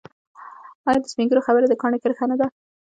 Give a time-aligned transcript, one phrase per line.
[0.87, 2.47] آیا د سپین ږیرو خبره د کاڼي کرښه نه ده؟